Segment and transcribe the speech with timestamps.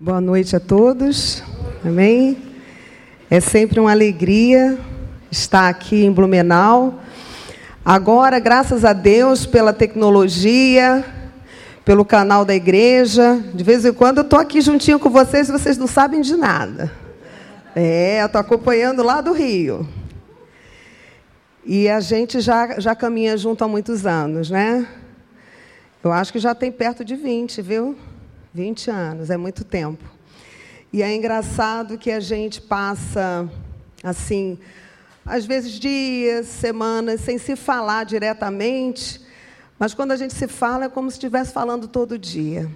[0.00, 1.42] Boa noite a todos.
[1.84, 2.38] Amém?
[3.28, 4.78] É sempre uma alegria
[5.28, 7.00] estar aqui em Blumenau.
[7.84, 11.04] Agora, graças a Deus pela tecnologia,
[11.84, 15.52] pelo canal da igreja, de vez em quando eu estou aqui juntinho com vocês e
[15.52, 16.92] vocês não sabem de nada.
[17.74, 19.84] É, eu estou acompanhando lá do Rio.
[21.64, 24.86] E a gente já, já caminha junto há muitos anos, né?
[26.04, 27.96] Eu acho que já tem perto de 20, viu?
[28.54, 30.04] 20 anos, é muito tempo.
[30.92, 33.48] E é engraçado que a gente passa,
[34.02, 34.58] assim,
[35.24, 39.20] às vezes dias, semanas, sem se falar diretamente,
[39.78, 42.68] mas quando a gente se fala é como se estivesse falando todo dia.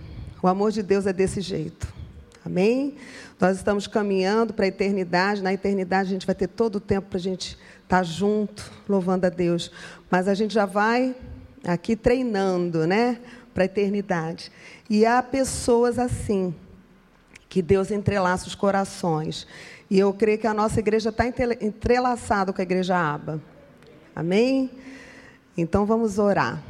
[0.42, 1.92] O amor de Deus é desse jeito.
[2.44, 2.96] Amém?
[3.40, 5.42] Nós estamos caminhando para a eternidade.
[5.42, 9.26] Na eternidade a gente vai ter todo o tempo para a gente estar junto, louvando
[9.26, 9.70] a Deus.
[10.10, 11.14] Mas a gente já vai
[11.64, 13.18] aqui treinando, né?
[13.52, 14.50] Para a eternidade.
[14.88, 16.54] E há pessoas assim,
[17.48, 19.46] que Deus entrelaça os corações.
[19.90, 23.42] E eu creio que a nossa igreja está entrelaçada com a igreja Aba.
[24.16, 24.70] Amém?
[25.56, 26.62] Então vamos orar.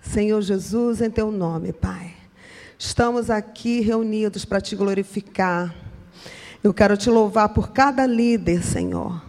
[0.00, 2.14] Senhor Jesus, em teu nome, Pai.
[2.78, 5.74] Estamos aqui reunidos para te glorificar.
[6.62, 9.20] Eu quero te louvar por cada líder, Senhor,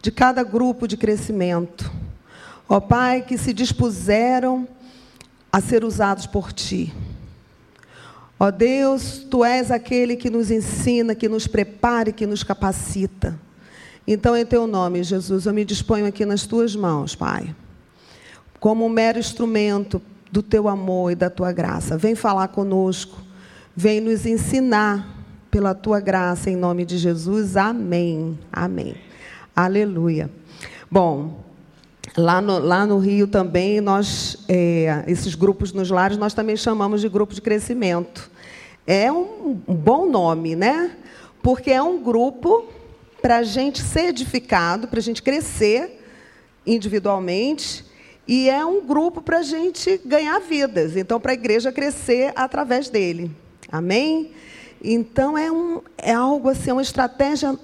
[0.00, 1.90] de cada grupo de crescimento.
[2.68, 4.68] Ó Pai, que se dispuseram
[5.50, 6.94] a ser usados por ti.
[8.38, 13.38] Ó Deus, tu és aquele que nos ensina, que nos prepara e que nos capacita.
[14.06, 17.54] Então, em teu nome, Jesus, eu me disponho aqui nas tuas mãos, Pai,
[18.60, 21.98] como um mero instrumento do teu amor e da tua graça.
[21.98, 23.18] Vem falar conosco,
[23.74, 25.16] vem nos ensinar
[25.50, 27.56] pela tua graça, em nome de Jesus.
[27.56, 28.38] Amém.
[28.52, 28.94] Amém.
[29.54, 30.30] Aleluia.
[30.90, 31.37] Bom,
[32.18, 37.00] Lá no, lá no, Rio também, nós, é, esses grupos nos lares, nós também chamamos
[37.00, 38.28] de grupo de crescimento.
[38.84, 40.96] É um, um bom nome, né?
[41.40, 42.66] Porque é um grupo
[43.22, 46.04] para a gente ser edificado, para a gente crescer
[46.66, 47.84] individualmente,
[48.26, 50.96] e é um grupo para a gente ganhar vidas.
[50.96, 53.30] Então, para a igreja crescer através dele.
[53.70, 54.32] Amém?
[54.82, 57.56] Então, é, um, é algo assim, uma estratégia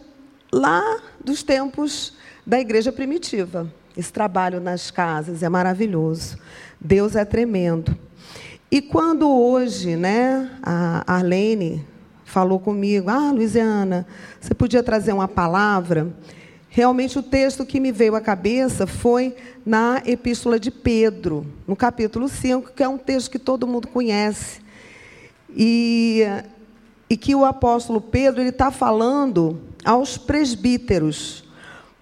[0.52, 2.12] lá dos tempos
[2.46, 3.68] da igreja primitiva.
[3.96, 6.36] Esse trabalho nas casas é maravilhoso.
[6.80, 7.96] Deus é tremendo.
[8.70, 11.86] E quando hoje, né, a Arlene
[12.24, 14.04] falou comigo, ah, Luiziana,
[14.40, 16.12] você podia trazer uma palavra?
[16.68, 22.28] Realmente o texto que me veio à cabeça foi na Epístola de Pedro, no capítulo
[22.28, 24.60] 5, que é um texto que todo mundo conhece.
[25.56, 26.24] E,
[27.08, 31.43] e que o apóstolo Pedro ele está falando aos presbíteros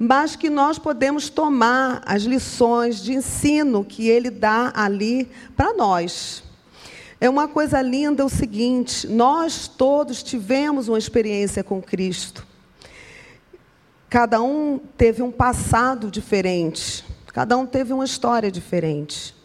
[0.05, 6.43] mas que nós podemos tomar as lições de ensino que ele dá ali para nós.
[7.21, 12.45] É uma coisa linda o seguinte: nós todos tivemos uma experiência com Cristo.
[14.11, 19.37] Cada um teve um passado diferente, cada um teve uma história diferente.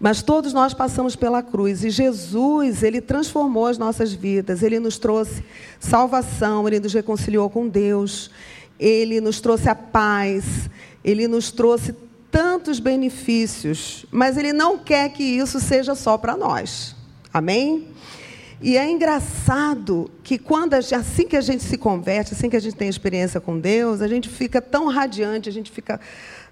[0.00, 4.96] Mas todos nós passamos pela cruz e Jesus, ele transformou as nossas vidas, ele nos
[4.96, 5.44] trouxe
[5.80, 8.30] salvação, ele nos reconciliou com Deus,
[8.78, 10.70] ele nos trouxe a paz,
[11.04, 11.94] ele nos trouxe
[12.30, 16.94] tantos benefícios, mas ele não quer que isso seja só para nós.
[17.32, 17.88] Amém?
[18.60, 22.74] E é engraçado que quando assim que a gente se converte, assim que a gente
[22.74, 26.00] tem experiência com Deus, a gente fica tão radiante, a gente fica,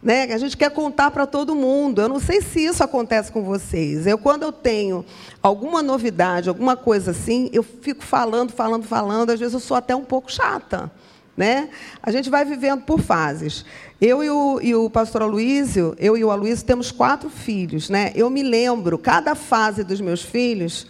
[0.00, 2.00] né, a gente quer contar para todo mundo.
[2.00, 4.06] Eu não sei se isso acontece com vocês.
[4.06, 5.04] Eu quando eu tenho
[5.42, 9.94] alguma novidade, alguma coisa assim, eu fico falando, falando, falando, às vezes eu sou até
[9.96, 10.92] um pouco chata.
[11.36, 11.68] Né?
[12.02, 13.64] A gente vai vivendo por fases.
[14.00, 17.90] Eu e o, e o pastor Aloísio, eu e o Aloísio temos quatro filhos.
[17.90, 18.12] Né?
[18.14, 20.86] Eu me lembro, cada fase dos meus filhos,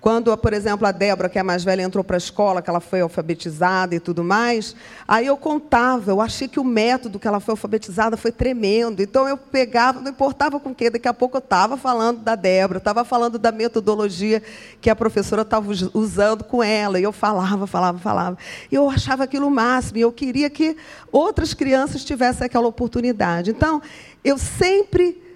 [0.00, 2.70] quando, por exemplo, a Débora, que é a mais velha, entrou para a escola, que
[2.70, 4.76] ela foi alfabetizada e tudo mais,
[5.06, 9.02] aí eu contava, eu achei que o método que ela foi alfabetizada foi tremendo.
[9.02, 12.36] Então eu pegava, não importava com o quê, daqui a pouco eu estava falando da
[12.36, 14.40] Débora, estava falando da metodologia
[14.80, 17.00] que a professora estava usando com ela.
[17.00, 18.38] E eu falava, falava, falava.
[18.70, 20.76] E eu achava aquilo o máximo, e eu queria que
[21.10, 23.50] outras crianças tivessem aquela oportunidade.
[23.50, 23.82] Então,
[24.22, 25.27] eu sempre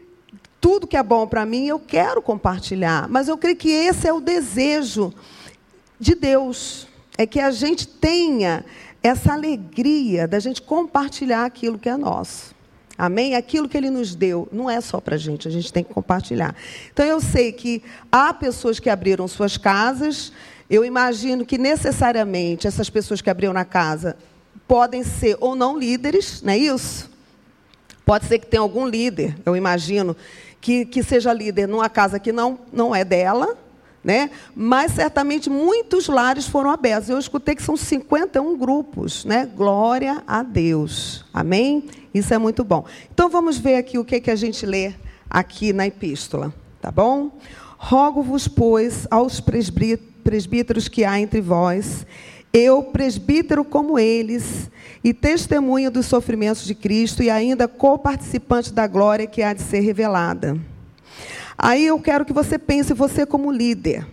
[0.62, 4.12] tudo que é bom para mim eu quero compartilhar, mas eu creio que esse é
[4.12, 5.12] o desejo
[5.98, 6.86] de Deus,
[7.18, 8.64] é que a gente tenha
[9.02, 12.54] essa alegria da gente compartilhar aquilo que é nosso.
[12.96, 13.34] Amém?
[13.34, 15.92] Aquilo que Ele nos deu não é só para a gente, a gente tem que
[15.92, 16.54] compartilhar.
[16.92, 17.82] Então eu sei que
[18.12, 20.32] há pessoas que abriram suas casas,
[20.70, 24.16] eu imagino que necessariamente essas pessoas que abriram na casa
[24.68, 27.10] podem ser ou não líderes, não é isso?
[28.04, 30.16] Pode ser que tenha algum líder, eu imagino,
[30.62, 33.58] que, que seja líder numa casa que não, não é dela,
[34.02, 34.30] né?
[34.54, 37.10] Mas certamente muitos lares foram abertos.
[37.10, 39.44] Eu escutei que são 51 grupos, né?
[39.44, 41.24] Glória a Deus.
[41.34, 41.84] Amém?
[42.14, 42.84] Isso é muito bom.
[43.12, 44.94] Então vamos ver aqui o que, que a gente lê
[45.28, 47.32] aqui na epístola, tá bom?
[47.76, 52.06] Rogo-vos, pois, aos presbíteros que há entre vós,
[52.52, 54.70] eu, presbítero como eles,
[55.02, 59.80] e testemunha dos sofrimentos de Cristo, e ainda co-participante da glória que há de ser
[59.80, 60.58] revelada.
[61.56, 64.06] Aí eu quero que você pense você como líder,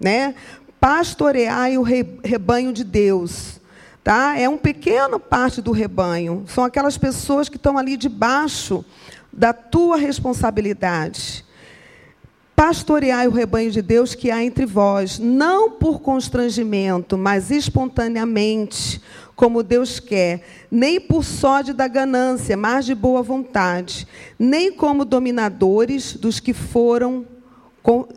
[0.00, 0.34] né?
[0.80, 3.60] Pastorear o rebanho de Deus,
[4.02, 4.38] tá?
[4.38, 6.44] É um pequeno parte do rebanho.
[6.46, 8.84] São aquelas pessoas que estão ali debaixo
[9.32, 11.44] da tua responsabilidade.
[12.56, 19.00] Pastoreai o rebanho de Deus que há entre vós, não por constrangimento, mas espontaneamente,
[19.34, 24.06] como Deus quer, nem por sódio da ganância, mas de boa vontade,
[24.38, 27.26] nem como dominadores dos que foram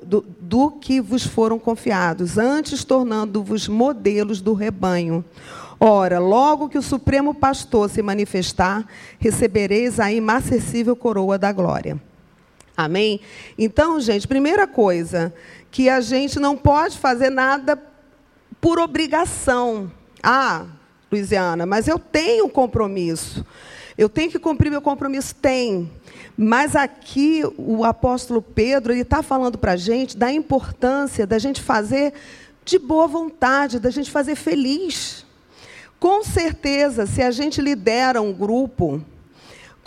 [0.03, 5.25] do, do que vos foram confiados, antes tornando-vos modelos do rebanho.
[5.79, 8.85] Ora, logo que o Supremo Pastor se manifestar,
[9.19, 11.99] recebereis a inacessível coroa da glória.
[12.77, 13.19] Amém?
[13.57, 15.33] Então, gente, primeira coisa,
[15.71, 17.81] que a gente não pode fazer nada
[18.61, 19.91] por obrigação.
[20.21, 20.67] Ah,
[21.11, 23.43] Luiziana, mas eu tenho compromisso.
[23.97, 25.33] Eu tenho que cumprir meu compromisso?
[25.33, 25.91] Tem.
[26.37, 31.63] Mas aqui o apóstolo Pedro ele está falando para a gente da importância da gente
[31.63, 32.13] fazer
[32.63, 35.25] de boa vontade, da gente fazer feliz.
[35.99, 39.03] Com certeza, se a gente lidera um grupo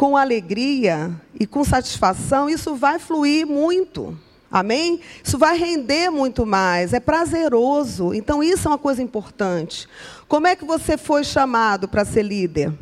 [0.01, 4.19] com alegria e com satisfação, isso vai fluir muito.
[4.51, 4.99] Amém?
[5.23, 8.15] Isso vai render muito mais, é prazeroso.
[8.15, 9.87] Então, isso é uma coisa importante.
[10.27, 12.73] Como é que você foi chamado para ser líder?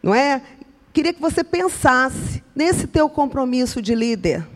[0.00, 0.40] Não é?
[0.92, 4.46] Queria que você pensasse nesse teu compromisso de líder.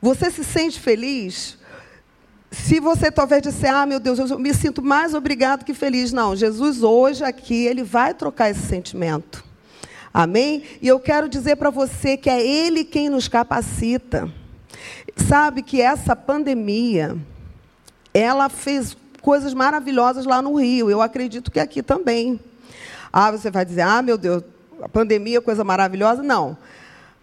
[0.00, 1.58] Você se sente feliz?
[2.48, 6.12] Se você talvez disser, ah, meu Deus, eu me sinto mais obrigado que feliz.
[6.12, 9.47] Não, Jesus hoje aqui, ele vai trocar esse sentimento.
[10.12, 10.62] Amém?
[10.80, 14.32] E eu quero dizer para você que é Ele quem nos capacita.
[15.16, 17.16] Sabe que essa pandemia,
[18.14, 20.90] ela fez coisas maravilhosas lá no Rio.
[20.90, 22.40] Eu acredito que aqui também.
[23.12, 24.42] Ah, você vai dizer, ah, meu Deus,
[24.80, 26.22] a pandemia coisa maravilhosa?
[26.22, 26.56] Não.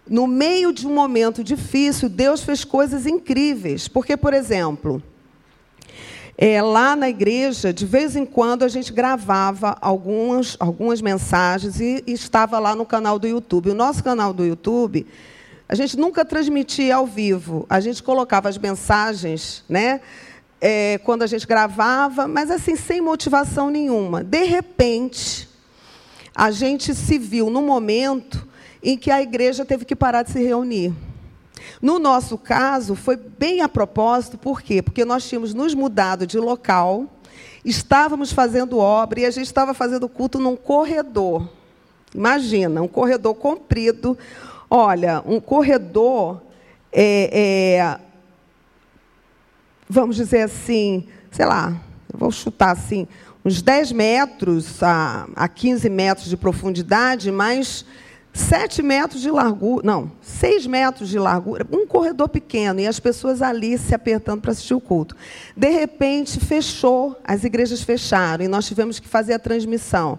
[0.08, 3.88] No meio de um momento difícil, Deus fez coisas incríveis.
[3.88, 5.02] Porque, por exemplo,
[6.38, 12.04] é, lá na igreja, de vez em quando, a gente gravava algumas, algumas mensagens e,
[12.06, 13.70] e estava lá no canal do YouTube.
[13.70, 15.06] O nosso canal do YouTube
[15.68, 17.66] a gente nunca transmitia ao vivo.
[17.68, 20.00] A gente colocava as mensagens, né?
[20.60, 24.22] É, quando a gente gravava, mas assim, sem motivação nenhuma.
[24.22, 25.48] De repente,
[26.34, 28.46] a gente se viu no momento
[28.82, 30.94] em que a igreja teve que parar de se reunir.
[31.80, 34.82] No nosso caso, foi bem a propósito, por quê?
[34.82, 37.06] Porque nós tínhamos nos mudado de local,
[37.64, 41.48] estávamos fazendo obra e a gente estava fazendo culto num corredor.
[42.14, 44.16] Imagina, um corredor comprido,
[44.68, 46.42] Olha, um corredor
[46.92, 48.00] é, é,
[49.88, 51.80] vamos dizer assim, sei lá,
[52.12, 53.06] vou chutar assim,
[53.44, 57.86] uns 10 metros a, a 15 metros de profundidade, mas
[58.36, 63.40] 7 metros de largura, não, 6 metros de largura, um corredor pequeno, e as pessoas
[63.40, 65.16] ali se apertando para assistir o culto.
[65.56, 70.18] De repente, fechou, as igrejas fecharam, e nós tivemos que fazer a transmissão.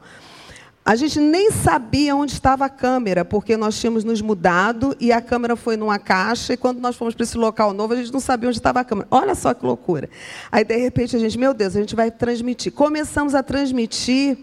[0.83, 5.21] A gente nem sabia onde estava a câmera, porque nós tínhamos nos mudado e a
[5.21, 6.53] câmera foi numa caixa.
[6.53, 8.85] E quando nós fomos para esse local novo, a gente não sabia onde estava a
[8.85, 9.05] câmera.
[9.11, 10.09] Olha só que loucura.
[10.49, 12.71] Aí, de repente, a gente, meu Deus, a gente vai transmitir.
[12.71, 14.37] Começamos a transmitir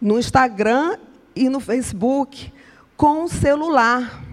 [0.00, 0.96] no Instagram
[1.36, 2.50] e no Facebook
[3.04, 4.24] com o celular.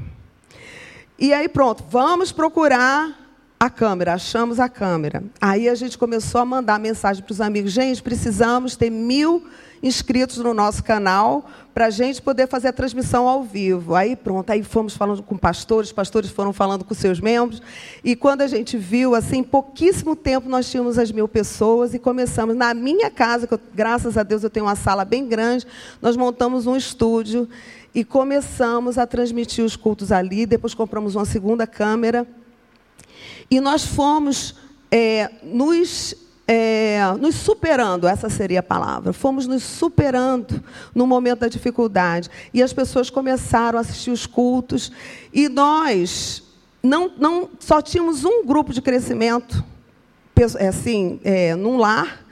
[1.19, 5.25] E aí, pronto, vamos procurar a câmera, achamos a câmera.
[5.41, 9.45] Aí a gente começou a mandar mensagem para os amigos: gente, precisamos ter mil
[9.81, 13.95] inscritos no nosso canal para a gente poder fazer a transmissão ao vivo.
[13.95, 17.61] Aí pronto, aí fomos falando com pastores, pastores foram falando com seus membros,
[18.03, 21.99] e quando a gente viu, assim, em pouquíssimo tempo nós tínhamos as mil pessoas e
[21.99, 22.55] começamos.
[22.55, 25.65] Na minha casa, que eu, graças a Deus eu tenho uma sala bem grande,
[26.01, 27.47] nós montamos um estúdio
[27.93, 32.27] e começamos a transmitir os cultos ali, depois compramos uma segunda câmera,
[33.49, 34.55] e nós fomos
[34.89, 36.15] é, nos
[36.47, 39.13] é, nos superando, essa seria a palavra.
[39.13, 40.61] Fomos nos superando
[40.93, 42.29] no momento da dificuldade.
[42.53, 44.91] E as pessoas começaram a assistir os cultos.
[45.33, 46.43] E nós
[46.83, 49.63] não, não só tínhamos um grupo de crescimento,
[50.57, 52.25] é, assim, é, num lar.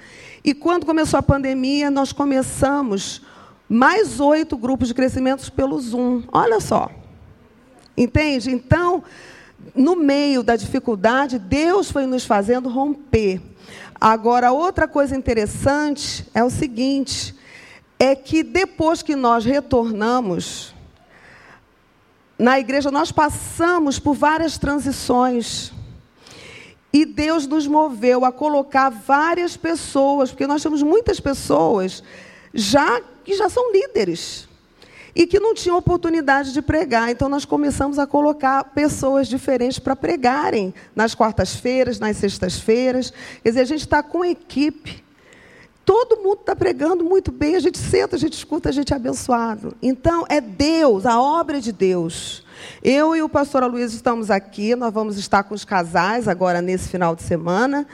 [0.43, 3.21] E quando começou a pandemia, nós começamos
[3.67, 6.23] mais oito grupos de crescimento pelo Zoom.
[6.31, 6.89] Olha só.
[7.95, 8.49] Entende?
[8.49, 9.03] Então,
[9.75, 13.41] no meio da dificuldade, Deus foi nos fazendo romper.
[14.01, 17.35] Agora, outra coisa interessante é o seguinte:
[17.97, 20.73] é que depois que nós retornamos,
[22.37, 25.73] na igreja nós passamos por várias transições.
[26.91, 32.01] E Deus nos moveu a colocar várias pessoas, porque nós temos muitas pessoas
[32.51, 34.48] já que já são líderes
[35.15, 37.09] e que não tinham oportunidade de pregar.
[37.09, 43.11] Então nós começamos a colocar pessoas diferentes para pregarem nas quartas-feiras, nas sextas-feiras.
[43.43, 45.03] Quer dizer, a gente está com equipe.
[45.85, 48.95] Todo mundo está pregando muito bem, a gente senta, a gente escuta, a gente é
[48.95, 49.75] abençoado.
[49.81, 52.45] Então, é Deus, a obra é de Deus.
[52.83, 56.89] Eu e o pastor Luiz estamos aqui, nós vamos estar com os casais agora nesse
[56.89, 57.87] final de semana.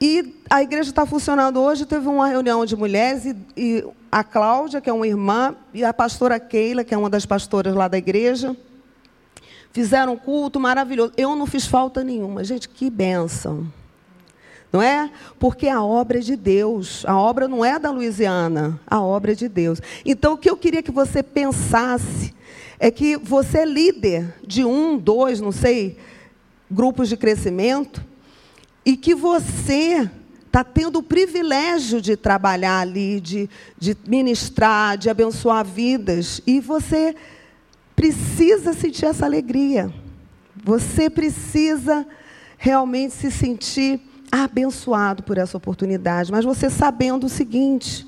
[0.00, 1.86] E a igreja está funcionando hoje.
[1.86, 5.94] Teve uma reunião de mulheres e, e, a Cláudia, que é uma irmã, e a
[5.94, 8.54] pastora Keila, que é uma das pastoras lá da igreja,
[9.72, 11.14] fizeram um culto maravilhoso.
[11.16, 12.44] Eu não fiz falta nenhuma.
[12.44, 13.66] Gente, que bênção.
[14.70, 15.10] Não é?
[15.38, 17.06] Porque a obra é de Deus.
[17.06, 18.78] A obra não é da Louisiana.
[18.86, 19.80] A obra é de Deus.
[20.04, 22.34] Então, o que eu queria que você pensasse
[22.78, 25.96] é que você é líder de um, dois, não sei,
[26.70, 28.04] grupos de crescimento,
[28.84, 30.10] e que você
[30.52, 37.16] está tendo o privilégio de trabalhar ali, de, de ministrar, de abençoar vidas, e você
[37.96, 39.90] precisa sentir essa alegria.
[40.62, 42.06] Você precisa
[42.58, 43.98] realmente se sentir
[44.30, 48.06] abençoado por essa oportunidade, mas você sabendo o seguinte,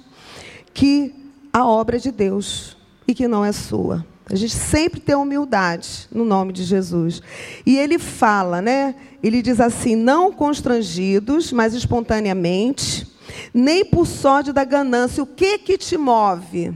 [0.75, 1.15] que
[1.51, 2.77] a obra é de Deus
[3.09, 4.05] e que não é sua.
[4.31, 7.21] A gente sempre tem humildade no nome de Jesus.
[7.67, 8.95] E ele fala, né?
[9.23, 13.07] Ele diz assim: não constrangidos, mas espontaneamente,
[13.53, 15.23] nem por sorte da ganância.
[15.23, 16.73] O que que te move?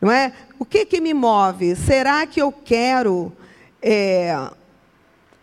[0.00, 0.32] Não é?
[0.58, 1.76] O que que me move?
[1.76, 3.32] Será que eu quero
[3.80, 4.50] é,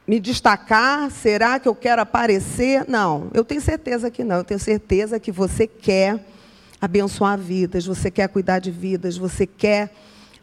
[0.06, 1.10] me destacar?
[1.10, 2.84] Será que eu quero aparecer?
[2.88, 4.38] Não, eu tenho certeza que não.
[4.38, 6.20] Eu tenho certeza que você quer
[6.82, 9.92] abençoar vidas, você quer cuidar de vidas, você quer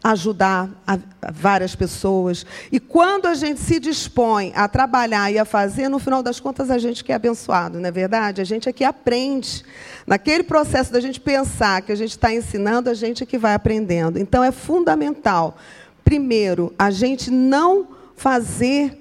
[0.04, 0.98] ajudar a,
[1.32, 2.44] várias pessoas.
[2.70, 6.70] E quando a gente se dispõe a trabalhar e a fazer, no final das contas,
[6.70, 8.42] a gente que é abençoado, não é verdade?
[8.42, 9.64] A gente é que aprende.
[10.06, 13.54] Naquele processo da gente pensar que a gente está ensinando, a gente é que vai
[13.54, 14.18] aprendendo.
[14.18, 15.56] Então, é fundamental,
[16.04, 19.00] primeiro, a gente não fazer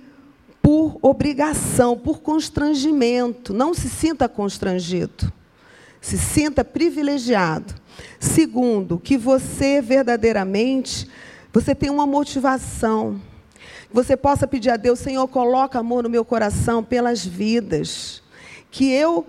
[0.62, 3.54] por obrigação, por constrangimento.
[3.54, 5.32] Não se sinta constrangido.
[6.00, 7.83] Se sinta privilegiado.
[8.20, 11.10] Segundo, que você verdadeiramente,
[11.52, 13.22] você tem uma motivação.
[13.92, 18.24] Você possa pedir a Deus, Senhor, coloca amor no meu coração pelas vidas.
[18.72, 19.28] Que eu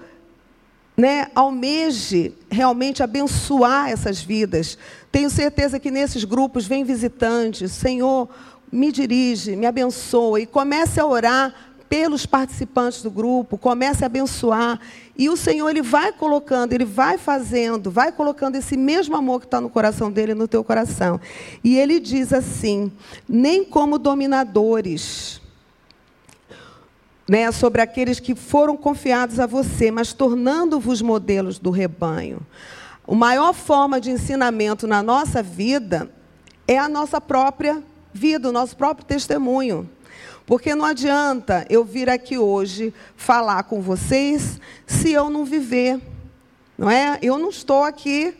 [0.97, 4.79] né, almeje realmente abençoar essas vidas.
[5.11, 7.73] Tenho certeza que nesses grupos vem visitantes.
[7.73, 8.29] Senhor,
[8.71, 10.41] me dirige, me abençoa.
[10.41, 11.55] E comece a orar
[11.89, 14.81] pelos participantes do grupo, comece a abençoar.
[15.17, 19.47] E o Senhor, Ele vai colocando, Ele vai fazendo, vai colocando esse mesmo amor que
[19.47, 21.21] está no coração dele no teu coração.
[21.63, 22.91] E Ele diz assim:
[23.29, 25.41] nem como dominadores.
[27.27, 32.41] Né, sobre aqueles que foram confiados a você, mas tornando-vos modelos do rebanho.
[33.09, 36.11] A maior forma de ensinamento na nossa vida
[36.69, 39.89] é a nossa própria vida, o nosso próprio testemunho.
[40.47, 46.01] Porque não adianta eu vir aqui hoje falar com vocês se eu não viver.
[46.77, 47.19] Não é?
[47.23, 48.35] Eu não estou aqui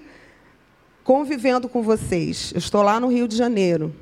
[1.03, 2.53] convivendo com vocês.
[2.53, 3.95] Eu estou lá no Rio de Janeiro.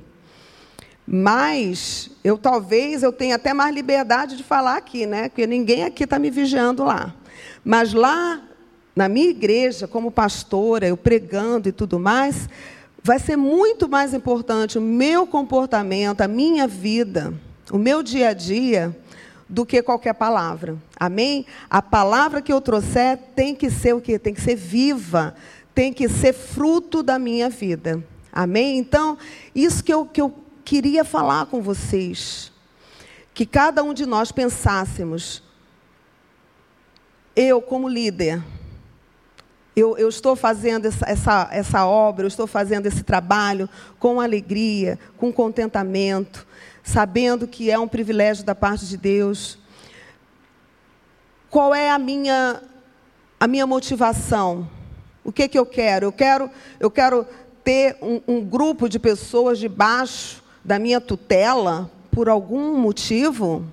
[1.06, 5.28] Mas eu talvez eu tenha até mais liberdade de falar aqui, né?
[5.28, 7.14] Porque ninguém aqui está me vigiando lá.
[7.64, 8.42] Mas lá
[8.96, 12.48] na minha igreja, como pastora, eu pregando e tudo mais,
[13.02, 17.32] vai ser muito mais importante o meu comportamento, a minha vida
[17.72, 18.94] o meu dia a dia
[19.48, 20.76] do que qualquer palavra.
[21.00, 21.46] Amém?
[21.70, 24.18] A palavra que eu trouxer tem que ser o quê?
[24.18, 25.34] Tem que ser viva,
[25.74, 28.04] tem que ser fruto da minha vida.
[28.30, 28.76] Amém?
[28.76, 29.16] Então,
[29.54, 32.52] isso que eu, que eu queria falar com vocês.
[33.32, 35.42] Que cada um de nós pensássemos,
[37.34, 38.42] eu como líder,
[39.74, 43.66] eu, eu, estou fazendo essa, essa, essa obra, eu estou fazendo esse trabalho
[43.98, 46.46] com alegria, com contentamento,
[46.82, 49.58] sabendo que é um privilégio da parte de Deus.
[51.48, 52.62] Qual é a minha
[53.38, 54.68] a minha motivação?
[55.24, 56.06] O que que eu quero?
[56.06, 57.26] Eu quero eu quero
[57.62, 63.64] ter um, um grupo de pessoas debaixo da minha tutela por algum motivo?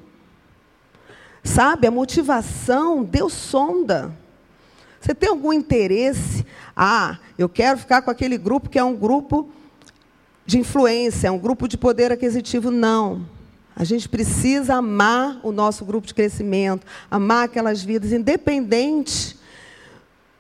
[1.44, 4.16] Sabe, a motivação Deus sonda.
[5.00, 6.46] Você tem algum interesse?
[6.76, 9.50] Ah, eu quero ficar com aquele grupo que é um grupo
[10.50, 13.24] de influência, um grupo de poder aquisitivo, não.
[13.76, 19.38] A gente precisa amar o nosso grupo de crescimento, amar aquelas vidas, independente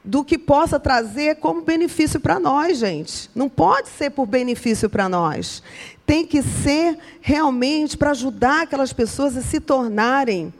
[0.03, 3.29] do que possa trazer como benefício para nós, gente.
[3.35, 5.61] Não pode ser por benefício para nós.
[6.07, 10.51] Tem que ser realmente para ajudar aquelas pessoas a se tornarem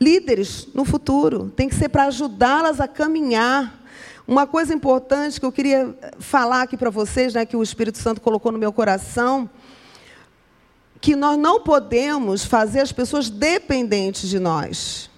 [0.00, 1.52] líderes no futuro.
[1.54, 3.81] Tem que ser para ajudá-las a caminhar.
[4.26, 8.20] Uma coisa importante que eu queria falar aqui para vocês, né, que o Espírito Santo
[8.20, 9.50] colocou no meu coração,
[11.00, 15.10] que nós não podemos fazer as pessoas dependentes de nós.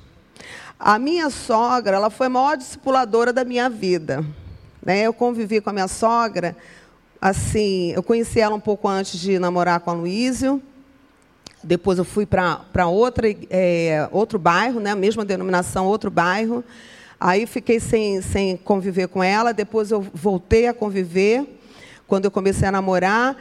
[0.80, 4.24] A minha sogra, ela foi a maior discipuladora da minha vida.
[4.82, 5.02] Né?
[5.02, 6.56] Eu convivi com a minha sogra,
[7.20, 10.62] assim, eu conheci ela um pouco antes de namorar com a Luísio.
[11.62, 12.60] Depois eu fui para
[13.50, 14.94] é, outro bairro, né?
[14.94, 16.64] mesma denominação, outro bairro.
[17.26, 19.54] Aí fiquei sem, sem conviver com ela.
[19.54, 21.58] Depois eu voltei a conviver,
[22.06, 23.34] quando eu comecei a namorar.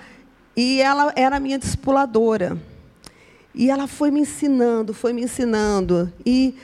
[0.56, 2.58] E ela era minha discipuladora.
[3.54, 6.10] E ela foi me ensinando, foi me ensinando.
[6.26, 6.56] E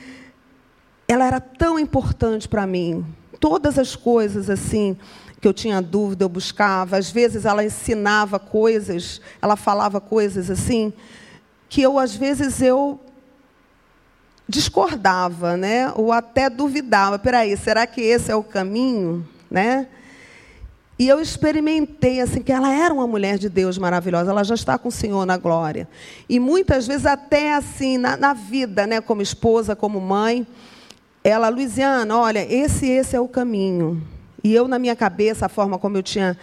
[1.06, 3.04] ela era tão importante para mim.
[3.38, 4.96] Todas as coisas assim
[5.42, 6.96] que eu tinha dúvida, eu buscava.
[6.96, 10.90] Às vezes ela ensinava coisas, ela falava coisas assim
[11.68, 12.98] que eu às vezes eu
[14.50, 15.92] discordava, né?
[15.94, 17.18] Ou até duvidava.
[17.18, 19.86] Peraí, será que esse é o caminho, né?
[20.98, 24.76] E eu experimentei assim que ela era uma mulher de Deus maravilhosa, ela já está
[24.76, 25.88] com o Senhor na glória.
[26.28, 30.46] E muitas vezes até assim na, na vida, né, como esposa, como mãe,
[31.24, 34.02] ela, Luiziana, olha, esse esse é o caminho.
[34.44, 36.36] E eu, na minha cabeça, a forma como eu tinha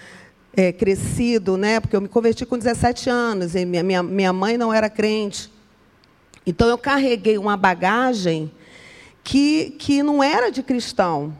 [0.56, 1.80] é, crescido, né?
[1.80, 5.52] Porque eu me converti com 17 anos, e minha, minha, minha mãe não era crente.
[6.48, 8.50] Então eu carreguei uma bagagem
[9.22, 11.36] que, que não era de cristão.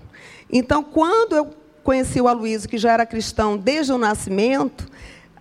[0.52, 1.50] Então, quando eu
[1.82, 4.86] conheci o Aloysio, que já era cristão desde o nascimento,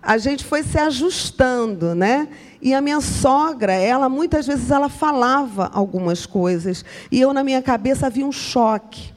[0.01, 2.29] a gente foi se ajustando, né?
[2.61, 7.61] E a minha sogra, ela muitas vezes ela falava algumas coisas e eu na minha
[7.61, 9.13] cabeça havia um choque.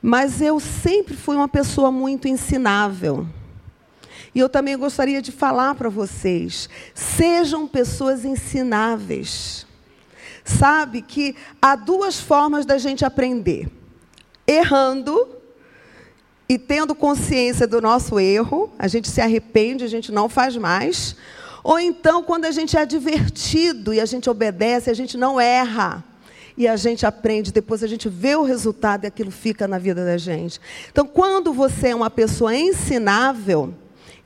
[0.00, 3.26] Mas eu sempre fui uma pessoa muito ensinável.
[4.32, 9.67] E eu também gostaria de falar para vocês: sejam pessoas ensináveis.
[10.48, 13.68] Sabe que há duas formas da gente aprender:
[14.46, 15.28] errando
[16.48, 21.14] e tendo consciência do nosso erro, a gente se arrepende, a gente não faz mais.
[21.62, 26.02] Ou então, quando a gente é advertido e a gente obedece, a gente não erra.
[26.56, 30.04] E a gente aprende, depois a gente vê o resultado e aquilo fica na vida
[30.04, 30.60] da gente.
[30.90, 33.74] Então, quando você é uma pessoa ensinável,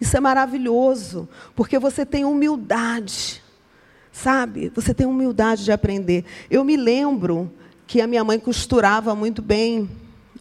[0.00, 3.42] isso é maravilhoso, porque você tem humildade,
[4.12, 4.70] sabe?
[4.74, 6.24] Você tem humildade de aprender.
[6.50, 7.50] Eu me lembro
[7.86, 9.88] que a minha mãe costurava muito bem,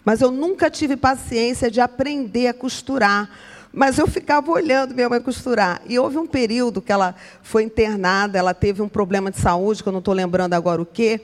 [0.04, 3.30] mas eu nunca tive paciência de aprender a costurar.
[3.74, 5.82] Mas eu ficava olhando minha mãe costurar.
[5.88, 9.88] E houve um período que ela foi internada, ela teve um problema de saúde, que
[9.88, 11.22] eu não estou lembrando agora o quê.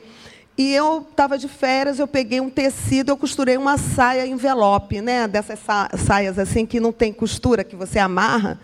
[0.58, 5.28] E eu estava de férias, eu peguei um tecido, eu costurei uma saia envelope, né?
[5.28, 5.60] Dessas
[6.06, 8.60] saias assim que não tem costura, que você amarra.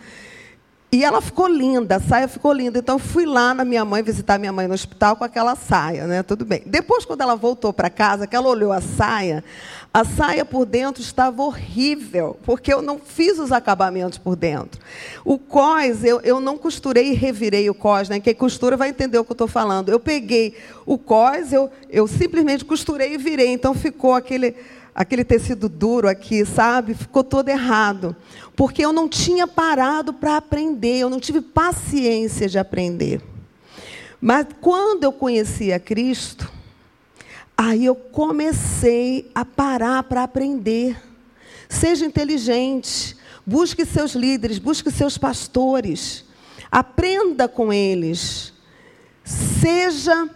[0.93, 2.77] E ela ficou linda, a saia ficou linda.
[2.77, 6.21] Então, fui lá na minha mãe, visitar minha mãe no hospital com aquela saia, né?
[6.21, 6.61] Tudo bem.
[6.67, 9.43] Depois, quando ela voltou para casa, que ela olhou a saia,
[9.91, 14.79] a saia por dentro estava horrível, porque eu não fiz os acabamentos por dentro.
[15.25, 18.19] O cós, eu, eu não costurei e revirei o cós, né?
[18.19, 19.89] Quem costura vai entender o que eu estou falando.
[19.89, 23.47] Eu peguei o cós, eu, eu simplesmente costurei e virei.
[23.47, 24.55] Então, ficou aquele
[24.95, 26.93] aquele tecido duro aqui, sabe?
[26.93, 28.15] Ficou todo errado.
[28.55, 33.21] Porque eu não tinha parado para aprender, eu não tive paciência de aprender.
[34.21, 36.49] Mas quando eu conheci a Cristo,
[37.57, 40.95] aí eu comecei a parar para aprender.
[41.67, 46.23] Seja inteligente, busque seus líderes, busque seus pastores,
[46.71, 48.53] aprenda com eles.
[49.25, 50.29] Seja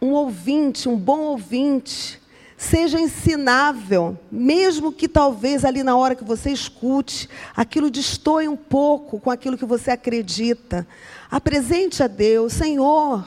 [0.00, 2.20] um ouvinte, um bom ouvinte
[2.58, 9.20] seja ensinável, mesmo que talvez ali na hora que você escute, aquilo destoie um pouco
[9.20, 10.84] com aquilo que você acredita.
[11.30, 13.24] Apresente a Deus, Senhor,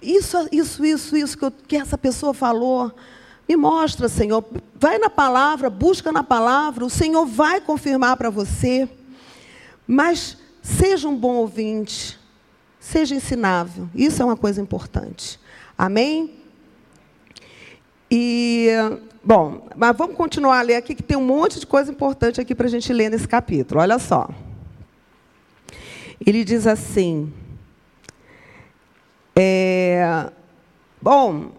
[0.00, 2.94] isso, isso, isso, isso que, eu, que essa pessoa falou,
[3.48, 4.44] me mostra, Senhor.
[4.76, 8.88] Vai na palavra, busca na palavra, o Senhor vai confirmar para você.
[9.84, 12.20] Mas seja um bom ouvinte,
[12.78, 15.40] seja ensinável, isso é uma coisa importante.
[15.76, 16.45] Amém?
[18.10, 18.68] E,
[19.22, 22.54] bom, mas vamos continuar a ler aqui, que tem um monte de coisa importante aqui
[22.54, 23.80] para a gente ler nesse capítulo.
[23.80, 24.28] Olha só.
[26.24, 27.32] Ele diz assim.
[29.34, 30.30] É,
[31.00, 31.52] bom,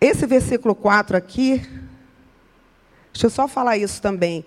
[0.00, 1.58] esse versículo 4 aqui.
[3.12, 4.44] Deixa eu só falar isso também.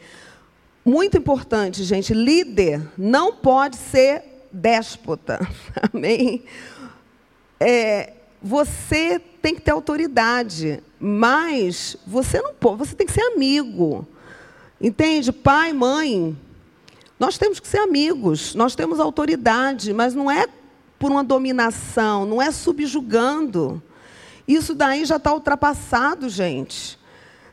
[0.83, 2.13] Muito importante, gente.
[2.13, 5.39] Líder não pode ser déspota.
[5.93, 6.43] Amém?
[7.59, 14.05] é, você tem que ter autoridade, mas você não pode, você tem que ser amigo.
[14.79, 15.31] Entende?
[15.31, 16.37] Pai, mãe,
[17.17, 20.47] nós temos que ser amigos, nós temos autoridade, mas não é
[20.99, 23.81] por uma dominação, não é subjugando.
[24.45, 26.99] Isso daí já está ultrapassado, gente.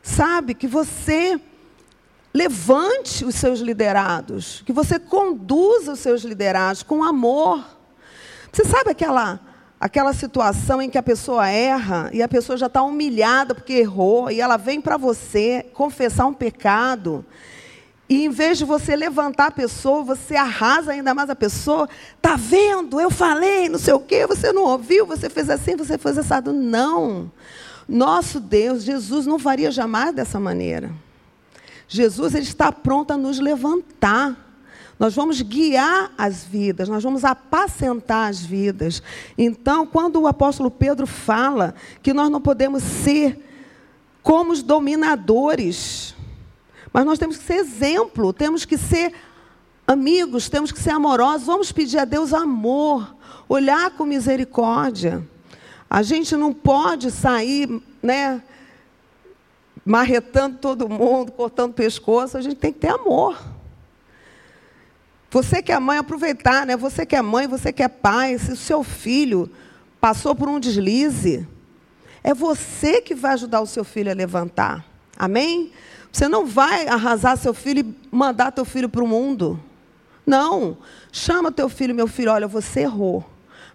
[0.02, 1.40] Sabe, que você
[2.34, 7.64] levante os seus liderados, que você conduza os seus liderados com amor.
[8.50, 9.53] Você sabe aquela
[9.84, 14.30] aquela situação em que a pessoa erra e a pessoa já está humilhada porque errou
[14.30, 17.22] e ela vem para você confessar um pecado
[18.08, 21.86] e em vez de você levantar a pessoa, você arrasa ainda mais a pessoa.
[22.22, 22.98] Tá vendo?
[22.98, 26.50] Eu falei, não sei o quê, você não ouviu, você fez assim, você fez assado.
[26.50, 27.30] Não.
[27.86, 30.90] Nosso Deus, Jesus não faria jamais dessa maneira.
[31.86, 34.43] Jesus ele está pronto a nos levantar.
[34.98, 39.02] Nós vamos guiar as vidas, nós vamos apacentar as vidas.
[39.36, 43.38] Então, quando o apóstolo Pedro fala que nós não podemos ser
[44.22, 46.14] como os dominadores,
[46.92, 49.12] mas nós temos que ser exemplo, temos que ser
[49.86, 51.46] amigos, temos que ser amorosos.
[51.46, 53.14] Vamos pedir a Deus amor,
[53.48, 55.26] olhar com misericórdia.
[55.90, 57.68] A gente não pode sair,
[58.02, 58.42] né,
[59.84, 62.38] marretando todo mundo, cortando pescoço.
[62.38, 63.53] A gente tem que ter amor.
[65.34, 66.76] Você que é mãe, aproveitar, né?
[66.76, 69.50] Você que é mãe, você que é pai, se o seu filho
[70.00, 71.44] passou por um deslize,
[72.22, 74.86] é você que vai ajudar o seu filho a levantar.
[75.18, 75.72] Amém?
[76.12, 79.60] Você não vai arrasar seu filho e mandar teu filho para o mundo.
[80.24, 80.76] Não.
[81.10, 83.28] Chama teu filho, meu filho, olha, você errou,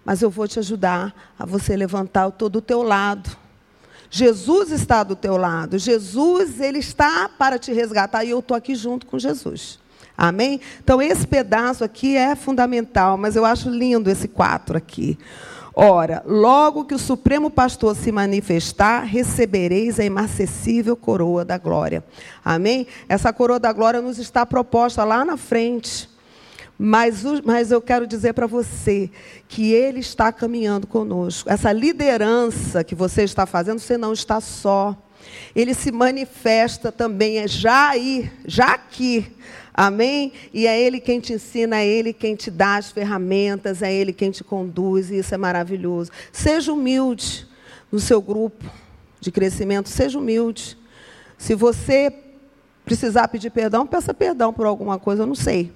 [0.05, 3.35] mas eu vou te ajudar a você levantar, eu estou do teu lado.
[4.09, 5.77] Jesus está do teu lado.
[5.77, 9.77] Jesus, ele está para te resgatar e eu estou aqui junto com Jesus.
[10.21, 10.59] Amém?
[10.83, 15.17] Então, esse pedaço aqui é fundamental, mas eu acho lindo esse quatro aqui.
[15.73, 22.03] Ora, logo que o Supremo Pastor se manifestar, recebereis a imarcessível coroa da glória.
[22.43, 22.85] Amém?
[23.07, 26.09] Essa coroa da glória nos está proposta lá na frente.
[26.77, 29.09] Mas, mas eu quero dizer para você
[29.47, 31.49] que Ele está caminhando conosco.
[31.49, 34.97] Essa liderança que você está fazendo, você não está só.
[35.55, 39.33] Ele se manifesta também, é já aí, já aqui.
[39.81, 40.33] Amém?
[40.53, 44.11] E é Ele quem te ensina, é Ele quem te dá as ferramentas, é Ele
[44.11, 46.11] quem te conduz, e isso é maravilhoso.
[46.33, 47.47] Seja humilde
[47.89, 48.65] no seu grupo
[49.21, 50.77] de crescimento, seja humilde.
[51.37, 52.13] Se você
[52.83, 55.71] precisar pedir perdão, peça perdão por alguma coisa, eu não sei.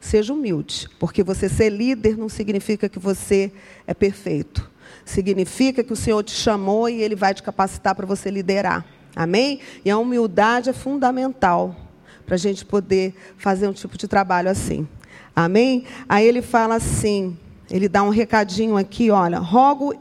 [0.00, 3.52] Seja humilde, porque você ser líder não significa que você
[3.86, 4.70] é perfeito.
[5.04, 8.82] Significa que o Senhor te chamou e Ele vai te capacitar para você liderar.
[9.14, 9.60] Amém?
[9.84, 11.89] E a humildade é fundamental
[12.30, 14.86] para a gente poder fazer um tipo de trabalho assim.
[15.34, 15.84] Amém?
[16.08, 17.36] Aí ele fala assim,
[17.68, 19.92] ele dá um recadinho aqui, olha, rogo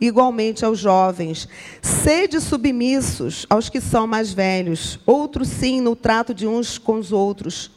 [0.00, 1.48] igualmente aos jovens,
[1.80, 7.12] sede submissos aos que são mais velhos, outros sim no trato de uns com os
[7.12, 7.70] outros.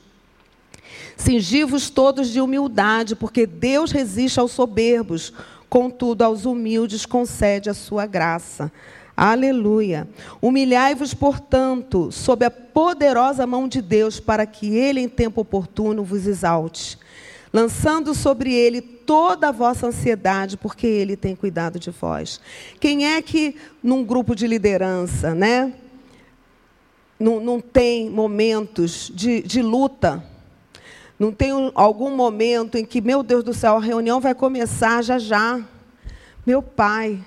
[1.16, 5.32] Cingivos todos de humildade, porque Deus resiste aos soberbos,
[5.70, 8.72] contudo aos humildes concede a sua graça.
[9.24, 10.08] Aleluia.
[10.42, 16.26] Humilhai-vos, portanto, sob a poderosa mão de Deus, para que ele, em tempo oportuno, vos
[16.26, 16.98] exalte,
[17.54, 22.42] lançando sobre ele toda a vossa ansiedade, porque ele tem cuidado de vós.
[22.80, 25.72] Quem é que, num grupo de liderança, né,
[27.20, 30.26] não, não tem momentos de, de luta?
[31.20, 35.20] Não tem algum momento em que, meu Deus do céu, a reunião vai começar já
[35.20, 35.62] já.
[36.44, 37.24] Meu pai,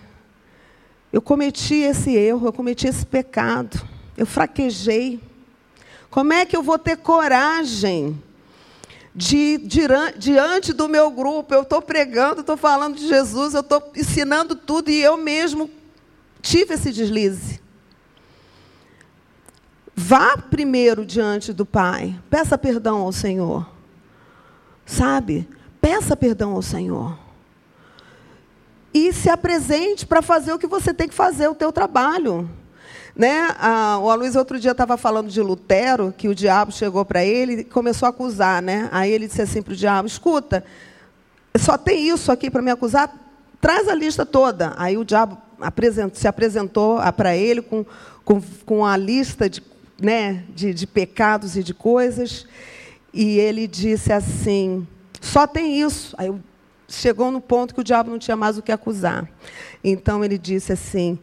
[1.15, 3.81] eu cometi esse erro, eu cometi esse pecado,
[4.17, 5.21] eu fraquejei.
[6.11, 8.21] Como é que eu vou ter coragem
[9.15, 9.59] de,
[10.19, 11.55] diante do meu grupo?
[11.55, 15.71] Eu estou pregando, estou falando de Jesus, eu estou ensinando tudo e eu mesmo
[16.43, 17.61] tive esse deslize.
[19.95, 23.65] Vá primeiro diante do Pai, peça perdão ao Senhor.
[24.85, 25.49] Sabe?
[25.81, 27.24] Peça perdão ao Senhor
[28.95, 32.49] e se apresente para fazer o que você tem que fazer, o teu trabalho.
[33.17, 33.49] Né?
[33.59, 37.61] Ah, o Luiz outro dia estava falando de Lutero, que o diabo chegou para ele
[37.61, 38.63] e começou a acusar.
[38.63, 38.89] Né?
[38.93, 40.65] Aí ele disse assim para o diabo, escuta,
[41.57, 43.13] só tem isso aqui para me acusar?
[43.61, 44.75] Traz a lista toda.
[44.77, 45.39] Aí o diabo
[46.13, 47.85] se apresentou para ele com,
[48.25, 49.63] com, com a lista de,
[50.01, 52.47] né, de, de pecados e de coisas.
[53.13, 54.87] E ele disse assim,
[55.21, 56.15] só tem isso.
[56.19, 56.41] Aí o
[57.01, 59.29] chegou no ponto que o diabo não tinha mais o que acusar.
[59.83, 61.19] Então ele disse assim: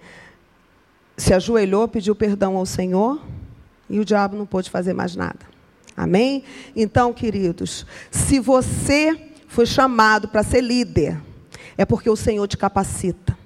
[1.17, 3.21] se ajoelhou, pediu perdão ao Senhor
[3.89, 5.39] e o diabo não pôde fazer mais nada.
[5.95, 6.43] Amém?
[6.75, 11.21] Então, queridos, se você foi chamado para ser líder,
[11.77, 13.37] é porque o Senhor te capacita.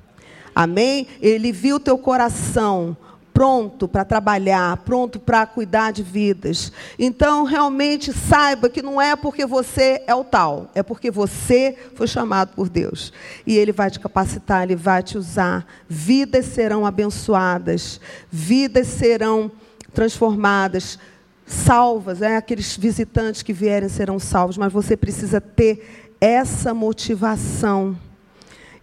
[0.53, 1.07] Amém?
[1.19, 2.95] Ele viu o teu coração
[3.35, 6.71] pronto para trabalhar, pronto para cuidar de vidas.
[6.97, 12.07] Então, realmente saiba que não é porque você é o tal, é porque você foi
[12.07, 13.11] chamado por Deus.
[13.45, 15.67] E Ele vai te capacitar, Ele vai te usar.
[15.89, 17.99] Vidas serão abençoadas,
[18.31, 19.51] vidas serão
[19.93, 20.97] transformadas,
[21.45, 22.21] salvas.
[22.21, 22.37] É?
[22.37, 27.97] Aqueles visitantes que vierem serão salvos, mas você precisa ter essa motivação,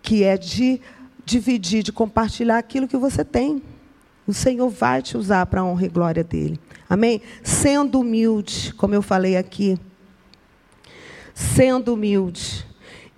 [0.02, 0.78] que é de
[1.24, 3.62] dividir, de compartilhar aquilo que você tem.
[4.26, 6.58] O Senhor vai te usar para a honra e glória dele.
[6.88, 7.20] Amém?
[7.42, 9.78] Sendo humilde, como eu falei aqui.
[11.34, 12.66] Sendo humilde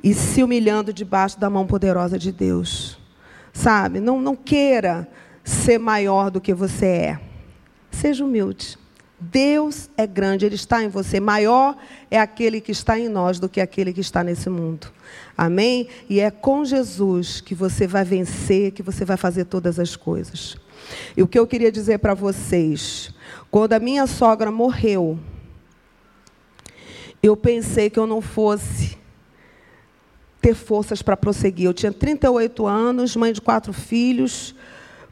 [0.02, 2.98] e se humilhando debaixo da mão poderosa de Deus.
[3.52, 4.00] Sabe?
[4.00, 5.08] Não, não queira
[5.42, 7.20] ser maior do que você é.
[7.90, 8.78] Seja humilde.
[9.20, 11.20] Deus é grande, Ele está em você.
[11.20, 11.76] Maior
[12.10, 14.88] é aquele que está em nós do que aquele que está nesse mundo.
[15.36, 15.88] Amém?
[16.08, 20.56] E é com Jesus que você vai vencer, que você vai fazer todas as coisas.
[21.16, 23.12] E o que eu queria dizer para vocês,
[23.50, 25.18] quando a minha sogra morreu,
[27.22, 28.98] eu pensei que eu não fosse
[30.40, 31.66] ter forças para prosseguir.
[31.66, 34.54] Eu tinha 38 anos, mãe de quatro filhos,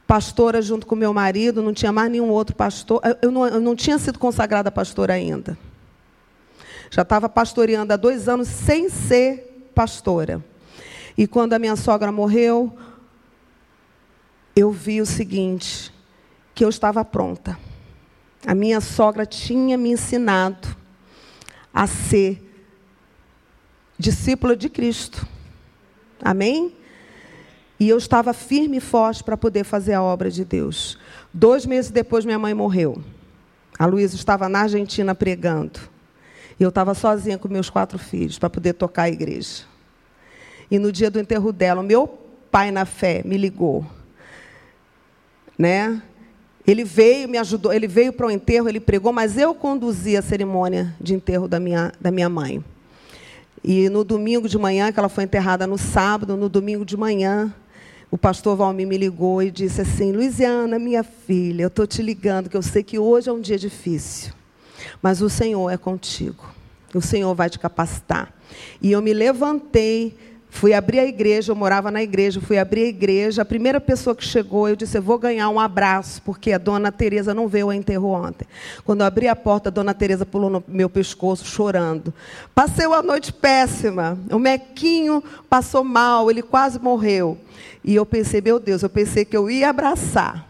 [0.07, 3.01] pastora junto com meu marido, não tinha mais nenhum outro pastor.
[3.23, 5.57] Eu não, eu não tinha sido consagrada pastora ainda.
[6.91, 10.45] Já estava pastoreando há dois anos sem ser pastora.
[11.17, 12.77] E quando a minha sogra morreu,
[14.55, 15.93] eu vi o seguinte,
[16.55, 17.59] que eu estava pronta.
[18.47, 20.77] A minha sogra tinha me ensinado
[21.73, 22.43] a ser
[23.99, 25.27] discípula de Cristo.
[26.21, 26.75] Amém?
[27.81, 30.99] E eu estava firme e forte para poder fazer a obra de Deus.
[31.33, 33.03] Dois meses depois, minha mãe morreu.
[33.79, 35.81] A Luísa estava na Argentina pregando.
[36.61, 39.65] E eu estava sozinha com meus quatro filhos para poder tocar a igreja.
[40.71, 42.07] E no dia do enterro dela, meu
[42.51, 43.85] pai na fé me ligou
[45.63, 46.03] né?
[46.67, 50.23] Ele veio, me ajudou, ele veio para o enterro, ele pregou, mas eu conduzi a
[50.23, 52.65] cerimônia de enterro da minha, da minha mãe.
[53.63, 57.55] E no domingo de manhã, que ela foi enterrada no sábado, no domingo de manhã,
[58.11, 62.51] o pastor Valmir me ligou e disse assim: Luiziana, minha filha, eu estou te ligando,
[62.51, 64.33] que eu sei que hoje é um dia difícil,
[65.01, 66.45] mas o Senhor é contigo.
[66.93, 68.35] O Senhor vai te capacitar.
[68.83, 70.17] E eu me levantei
[70.55, 73.41] Fui abrir a igreja, eu morava na igreja, fui abrir a igreja.
[73.41, 76.93] A primeira pessoa que chegou, eu disse: Eu vou ganhar um abraço, porque a dona
[76.93, 78.47] Tereza não veio ao enterro ontem.
[78.85, 82.13] Quando eu abri a porta, a dona Tereza pulou no meu pescoço, chorando.
[82.55, 84.17] Passei uma noite péssima.
[84.31, 87.39] O Mequinho passou mal, ele quase morreu.
[87.83, 90.47] E eu pensei: Meu Deus, eu pensei que eu ia abraçar,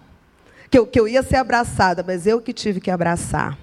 [0.69, 3.57] que eu, que eu ia ser abraçada, mas eu que tive que abraçar.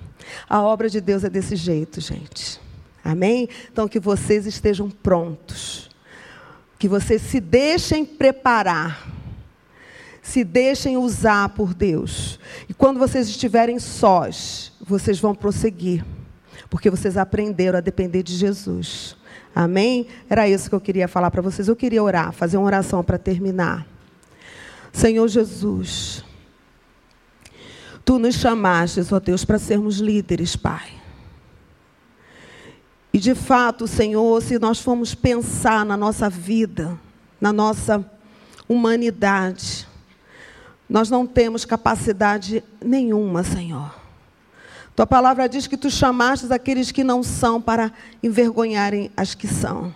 [0.49, 2.61] A obra de Deus é desse jeito, gente.
[3.03, 3.49] Amém?
[3.71, 5.88] Então, que vocês estejam prontos
[6.79, 9.07] que vocês se deixem preparar,
[10.21, 12.39] se deixem usar por Deus.
[12.67, 16.03] E quando vocês estiverem sós, vocês vão prosseguir,
[16.69, 19.17] porque vocês aprenderam a depender de Jesus.
[19.53, 20.07] Amém?
[20.29, 21.67] Era isso que eu queria falar para vocês.
[21.67, 23.85] Eu queria orar, fazer uma oração para terminar.
[24.93, 26.23] Senhor Jesus,
[28.09, 30.98] Tu nos chamaste, ó Deus, para sermos líderes, Pai.
[33.11, 36.97] E de fato, Senhor, se nós formos pensar na nossa vida,
[37.41, 38.05] na nossa
[38.67, 39.87] humanidade,
[40.87, 43.93] nós não temos capacidade nenhuma, Senhor.
[44.95, 47.91] Tua palavra diz que tu chamaste aqueles que não são para
[48.21, 49.93] envergonharem as que são.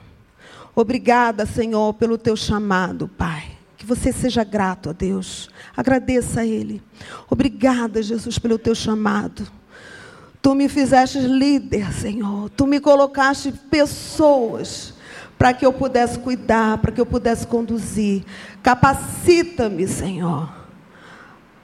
[0.76, 3.52] Obrigada, Senhor, pelo teu chamado, Pai.
[3.78, 5.49] Que você seja grato a Deus.
[5.76, 6.82] Agradeça a Ele.
[7.30, 9.45] Obrigada, Jesus, pelo teu chamado.
[10.44, 12.50] Tu me fizeste líder, Senhor.
[12.50, 14.94] Tu me colocaste pessoas
[15.38, 18.26] para que eu pudesse cuidar, para que eu pudesse conduzir.
[18.62, 20.54] Capacita-me, Senhor,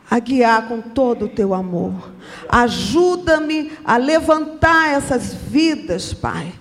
[0.10, 2.13] a guiar com todo o teu amor.
[2.48, 6.54] Ajuda-me a levantar essas vidas, Pai,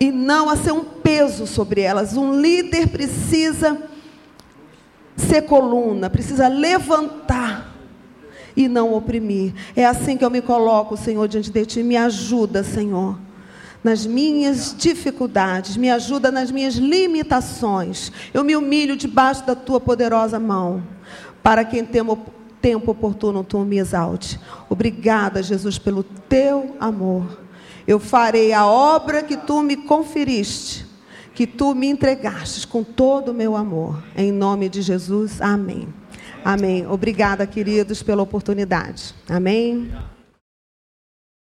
[0.00, 2.16] e não a ser um peso sobre elas.
[2.16, 3.76] Um líder precisa
[5.14, 7.59] ser coluna, precisa levantar
[8.56, 9.52] e não oprimir.
[9.74, 11.82] É assim que eu me coloco, Senhor, diante de Ti.
[11.82, 13.18] Me ajuda, Senhor,
[13.82, 18.12] nas minhas dificuldades, me ajuda nas minhas limitações.
[18.32, 20.82] Eu me humilho debaixo da Tua poderosa mão,
[21.42, 24.38] para que em tempo oportuno Tu me exalte.
[24.68, 27.40] Obrigada, Jesus, pelo Teu amor.
[27.86, 30.90] Eu farei a obra que Tu me conferiste
[31.40, 34.02] que tu me entregastes com todo o meu amor.
[34.14, 35.88] Em nome de Jesus, amém.
[36.44, 36.86] Amém.
[36.86, 39.14] Obrigada, queridos, pela oportunidade.
[39.28, 39.90] Amém.